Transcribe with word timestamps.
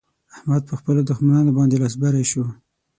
احمد 0.35 0.61
په 0.69 0.73
خپلو 0.79 1.01
دښمانانو 1.09 1.55
باندې 1.57 1.79
لاس 1.81 1.93
بری 2.01 2.25
شو. 2.31 2.43